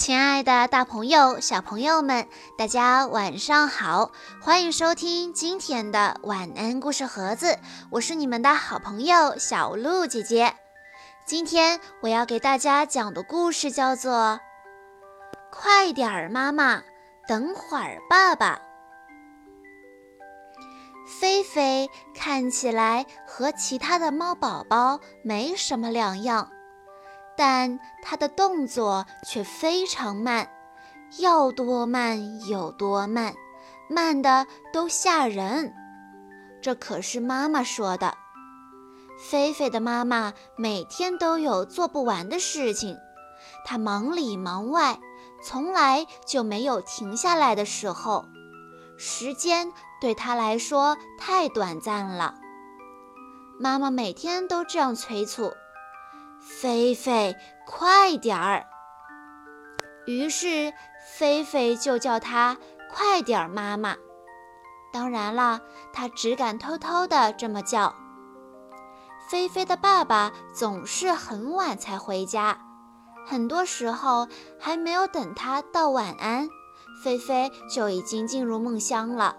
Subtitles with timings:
[0.00, 4.12] 亲爱的，大朋友、小朋友们，大家晚上好！
[4.40, 7.58] 欢迎收听今天的晚安故事盒子，
[7.90, 10.54] 我是你们的好朋友小鹿姐姐。
[11.26, 14.12] 今天我要给大家讲的故事叫做
[15.52, 16.82] 《快点儿妈妈，
[17.28, 18.56] 等会儿爸爸》。
[21.20, 26.50] 菲菲看起来和其他的猫宝宝没什么两样。
[27.40, 30.46] 但它的动作却非常慢，
[31.20, 33.32] 要多慢有多慢，
[33.88, 35.72] 慢的都吓人。
[36.60, 38.14] 这可是妈妈说的。
[39.18, 42.98] 菲菲的妈妈每天都有做不完的事情，
[43.64, 45.00] 她忙里忙外，
[45.42, 48.26] 从来就没有停下来的时候。
[48.98, 52.34] 时间对她来说太短暂了。
[53.58, 55.54] 妈妈每天都这样催促。
[56.58, 58.66] 菲菲，快点儿！
[60.06, 60.74] 于是
[61.16, 62.58] 菲菲就叫他
[62.92, 63.96] 快点儿妈妈。
[64.92, 65.60] 当然了，
[65.92, 67.94] 他只敢偷偷的这么叫。
[69.30, 72.58] 菲菲的爸爸总是很晚才回家，
[73.24, 74.26] 很多时候
[74.58, 76.48] 还没有等他道晚安，
[77.02, 79.36] 菲菲就已经进入梦乡了。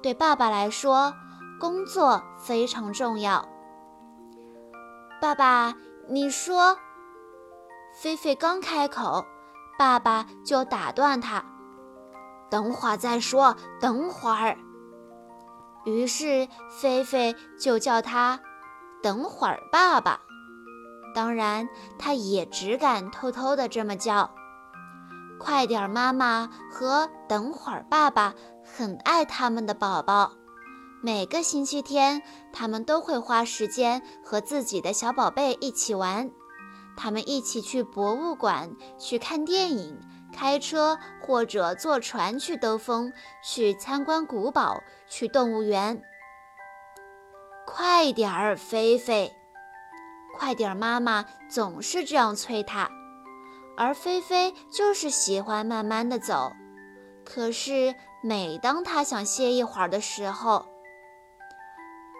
[0.00, 1.12] 对爸爸来说，
[1.60, 3.46] 工作非常重要。
[5.20, 5.74] 爸爸。
[6.08, 6.76] 你说，
[7.94, 9.24] 菲菲刚开口，
[9.78, 11.44] 爸爸就打断他
[12.50, 14.58] ：“等会儿再说，等会儿。”
[15.86, 16.48] 于是
[16.80, 18.40] 菲菲就叫他
[19.02, 20.20] “等会儿爸爸”。
[21.14, 24.30] 当然，他也只敢偷偷的这么叫。
[25.38, 30.32] 快点，妈妈和等会儿爸爸很爱他们的宝宝。
[31.04, 32.22] 每个星期天，
[32.52, 36.30] 他们都会花时间和自己的小宝贝一起玩。
[36.96, 40.00] 他们一起去博物馆，去看电影，
[40.32, 46.00] 开车或者坐船去兜风，去参观古堡，去动物园。
[47.66, 49.32] 快点儿，菲菲！
[50.38, 52.88] 快点儿，妈妈总是这样催他，
[53.76, 56.52] 而菲菲就是喜欢慢慢的走。
[57.24, 60.66] 可是，每当他想歇一会儿的时候，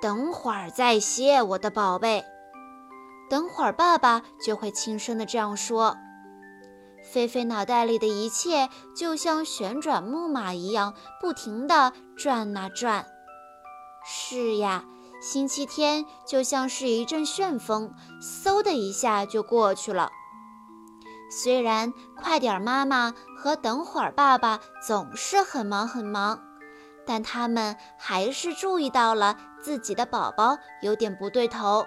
[0.02, 2.24] 等会儿再歇，我的宝贝。
[3.30, 5.96] 等会儿爸爸就会轻声的这样说。
[7.12, 13.06] 菲菲脑袋里的一切就像旋转木马一样，不停地转啊转。
[14.04, 14.84] 是呀，
[15.20, 20.10] 星期天就像是一阵旋风，嗖的一下就过去了。
[21.30, 26.40] 虽然快点妈妈和等会儿爸爸总是很忙很忙。
[27.06, 31.86] 但他们还是注意到了自己的宝宝有点不对头。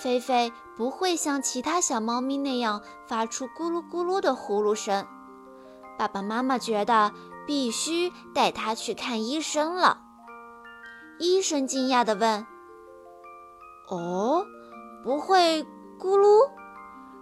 [0.00, 5.06] 菲菲不会像其他小猫咪那样发出咕噜咕噜的呼噜声。
[5.98, 7.12] 爸爸妈妈觉得
[7.46, 10.00] 必须带它去看医生了。
[11.18, 12.46] 医生惊讶地问
[13.90, 14.44] ：“哦，
[15.04, 15.62] 不会
[16.00, 16.50] 咕噜？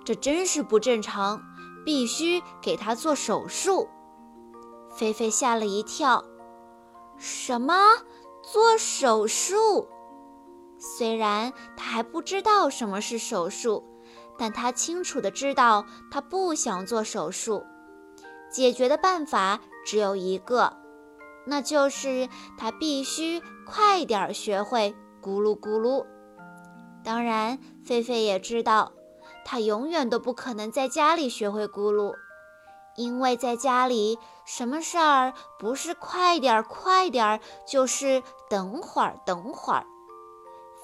[0.04, 1.42] 这真是不正常，
[1.84, 3.88] 必须给它做手术。”
[4.96, 6.24] 菲菲吓了一跳。
[7.20, 7.74] 什么？
[8.42, 9.86] 做手术？
[10.78, 13.84] 虽然他还不知道什么是手术，
[14.38, 17.62] 但他清楚的知道他不想做手术。
[18.50, 20.78] 解决的办法只有一个，
[21.46, 22.26] 那就是
[22.56, 26.06] 他必须快点学会咕噜咕噜。
[27.04, 28.92] 当然，菲菲也知道，
[29.44, 32.14] 他永远都不可能在家里学会咕噜。
[32.96, 39.86] 因为在家里，什么事儿不是快点儿快点儿，就是等会儿等会儿。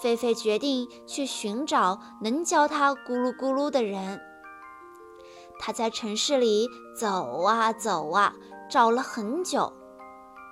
[0.01, 4.21] 菲菲决定去寻找能教他咕噜咕噜的人。
[5.59, 6.69] 他在城市里
[6.99, 8.35] 走啊走啊，
[8.71, 9.73] 找了很久。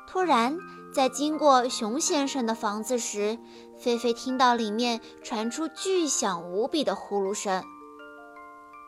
[0.06, 0.56] 突然，
[0.94, 3.38] 在经过熊先生的房子时，
[3.78, 7.62] 菲菲听到里面传出巨响无比的呼噜声。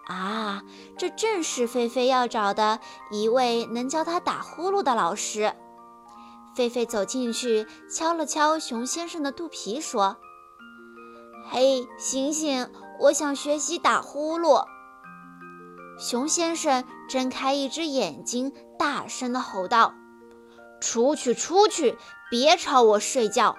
[0.06, 0.62] 啊，
[0.96, 2.80] 这正是菲菲要找的
[3.10, 5.52] 一位能教她打呼噜的老师。
[6.54, 10.16] 菲菲走进去，敲了敲熊先生的肚皮，说
[11.50, 12.70] ：“嘿，醒醒，
[13.00, 14.64] 我想学习打呼噜。”
[15.98, 19.92] 熊先生睁开一只眼睛，大声地吼道
[20.80, 21.98] ：“出去，出去，
[22.30, 23.56] 别吵我睡觉！”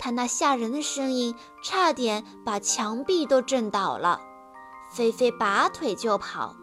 [0.00, 4.20] 他那吓人的声音差点把墙壁都震倒了。
[4.94, 6.54] 菲菲拔腿就跑，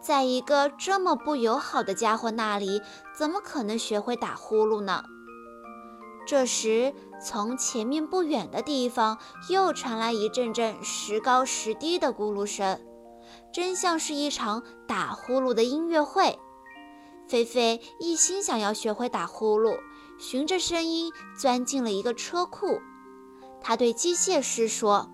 [0.00, 2.80] 在一个这么不友好的家伙那里，
[3.18, 5.02] 怎么可能学会打呼噜呢？
[6.24, 9.18] 这时，从前面不远的地方
[9.48, 12.80] 又传来一阵阵时高时低的咕噜声。
[13.52, 16.38] 真像是一场打呼噜的音乐会。
[17.26, 19.76] 菲菲一心想要学会打呼噜，
[20.20, 22.80] 循着声音钻进了一个车库。
[23.60, 25.10] 他对机械师说：“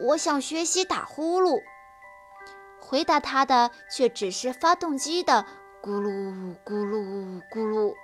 [0.00, 1.60] 我想学习打呼噜。”
[2.80, 5.46] 回答他的却只是发动机的
[5.82, 7.94] 咕噜咕噜咕噜，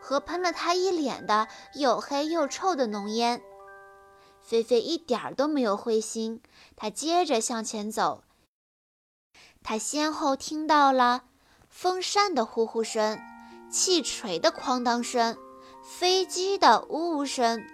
[0.00, 3.42] 和喷了他一脸的又黑又臭的浓烟。
[4.40, 6.42] 菲菲一点儿都没有灰心，
[6.76, 8.22] 他接着向前走。
[9.62, 11.24] 他先后听到了
[11.68, 13.20] 风扇的呼呼声、
[13.70, 15.36] 汽锤的哐当声、
[15.82, 17.64] 飞机的呜呜声、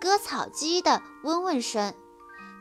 [0.00, 1.94] 割草机的嗡嗡声，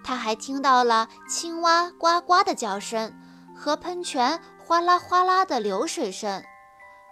[0.06, 3.12] 他还听到了青蛙呱呱的叫声
[3.56, 6.44] 和喷泉哗啦哗啦的流水声。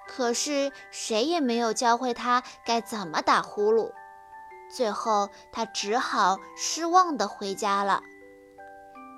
[0.07, 3.91] 可是谁也没有教会他该怎么打呼噜。
[4.69, 8.01] 最后，他只好失望地回家了。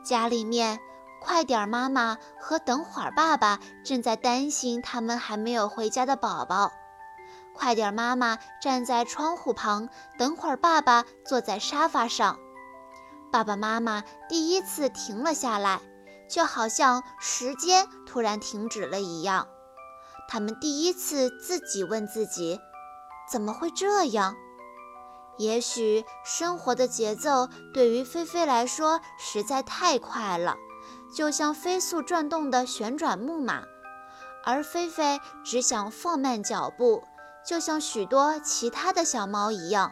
[0.05, 0.79] 家里面，
[1.21, 6.71] 快点妈妈和等会儿爸爸正在担心他们还没有回家的宝宝。
[7.53, 12.37] 快点妈妈站在窗户旁，等会儿爸爸坐在沙发上。
[13.35, 15.81] 爸爸妈妈第一次停了下来，
[16.29, 19.49] 就好像时间突然停止了一样。
[20.29, 22.61] 他们第一次自己问自己：
[23.29, 24.37] 怎么会这样？
[25.37, 30.55] 也许生活的节奏对于菲菲来说实在太快了，
[31.13, 33.63] 就像飞速转动的旋转木马，
[34.45, 37.03] 而菲菲只想放慢脚步，
[37.45, 39.91] 就像许多其他的小猫一样。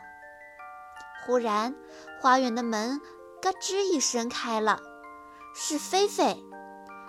[1.25, 1.75] 忽然，
[2.21, 3.01] 花园的门
[3.43, 4.79] 咯吱一声开了，
[5.53, 6.41] 是菲菲。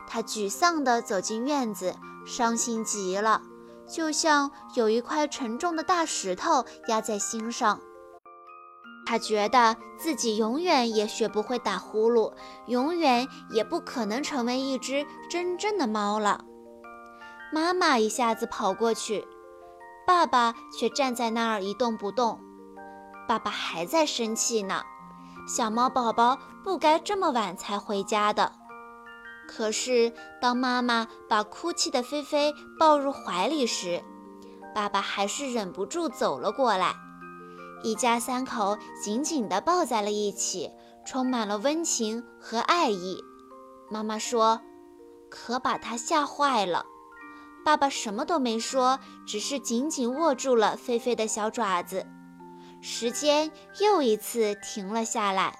[0.08, 1.94] 她沮丧地走进院子，
[2.26, 3.40] 伤心极了，
[3.88, 7.80] 就像有一块沉重的大石头压在心上。
[9.06, 12.32] 他觉得自己永远也学不会打呼噜，
[12.66, 16.44] 永远也不可能成为一只真正的猫了。
[17.52, 19.24] 妈妈一下子跑过去，
[20.04, 22.40] 爸爸却站在那儿一动不动。
[23.28, 24.82] 爸爸还在生气呢，
[25.46, 28.52] 小猫宝宝不该这么晚才回家的。
[29.46, 34.02] 可是当妈妈把哭泣的菲菲抱入怀里时，
[34.74, 36.94] 爸爸还是忍不住走了过来。
[37.82, 40.70] 一家三口紧紧地抱在了一起，
[41.04, 43.22] 充满了温情和爱意。
[43.90, 44.62] 妈妈说
[45.28, 46.86] ：“可把他吓坏了。”
[47.62, 52.06] 爸爸什么都没说，只是紧紧握住了菲菲的小爪子。
[52.86, 53.50] 时间
[53.80, 55.58] 又一次停了下来。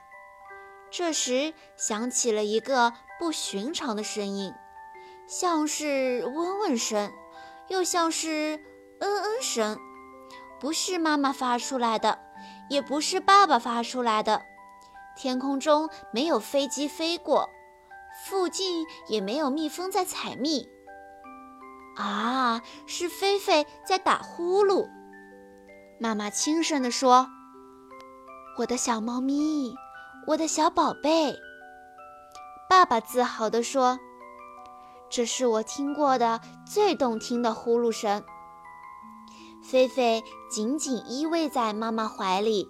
[0.90, 4.52] 这时响起了一个不寻常的声音，
[5.26, 7.10] 像是嗡嗡声，
[7.68, 8.62] 又像是
[9.00, 9.78] 嗯嗯声。
[10.60, 12.18] 不是妈妈发出来的，
[12.68, 14.42] 也不是爸爸发出来的。
[15.16, 17.48] 天空中没有飞机飞过，
[18.26, 20.68] 附近也没有蜜蜂在采蜜。
[21.96, 24.90] 啊，是菲菲在打呼噜。
[26.00, 27.28] 妈妈轻声地说
[28.58, 29.74] ：“我的小猫咪，
[30.26, 31.34] 我的小宝贝。”
[32.68, 33.98] 爸爸自豪地说
[35.08, 38.24] ：“这是我听过的最动听的呼噜声。”
[39.62, 42.68] 菲菲紧紧依偎在妈妈怀里，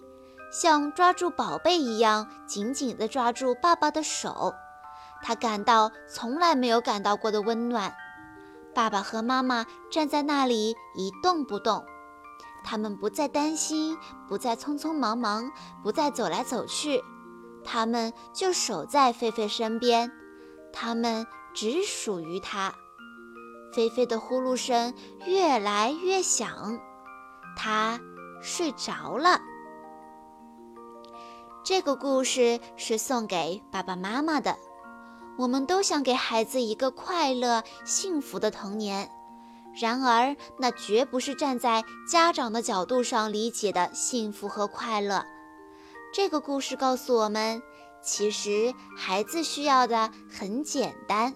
[0.53, 4.55] 像抓住宝贝一样紧紧地抓住爸爸的手。
[5.23, 7.95] 她感到从来没有感到过的温暖。
[8.75, 11.85] 爸爸和妈妈站在那里一动不动，
[12.65, 15.53] 他们不再担心，不再匆匆忙忙，
[15.83, 17.05] 不再走来走去，
[17.63, 20.11] 他们就守在菲菲身边，
[20.73, 22.75] 他们只属于她。
[23.75, 24.95] 菲菲的呼噜声
[25.27, 26.81] 越来越响，
[27.57, 28.01] 他
[28.41, 29.41] 睡着了。
[31.65, 34.57] 这个故事是送给爸爸妈妈的。
[35.37, 39.11] 我们都想给孩子一个快乐、幸福的童年，
[39.81, 45.25] 然而那绝不是站在家长的角度上理解的幸福和快乐。
[46.13, 47.63] 这个故事告诉我们，
[48.03, 51.35] 其实孩子需要的很简单。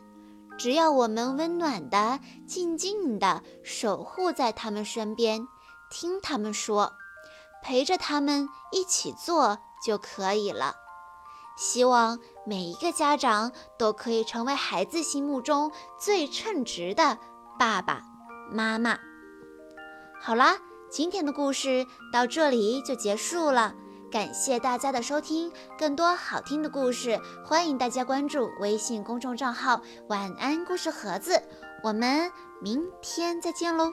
[0.57, 5.47] 只要我们温暖的、静静的守护在他们身边，
[5.91, 6.93] 听他们说，
[7.63, 10.75] 陪着他们一起做就可以了。
[11.57, 17.19] 希望每一个家长都可以成为孩子心目中最称职的
[17.59, 18.03] 爸爸
[18.51, 18.99] 妈妈。
[20.21, 20.57] 好啦，
[20.91, 23.75] 今天的故事到这里就结束了。
[24.11, 31.43] 感谢大家的收听，更多好听的故事，欢迎大家关注微信公众账号“晚安故事盒子”。
[31.85, 33.93] 我们明天再见喽！